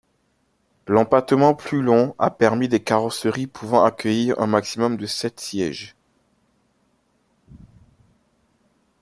[0.87, 5.95] L'empattement plus long a permis des carrosseries pouvant accueillir un maximum de sept sièges.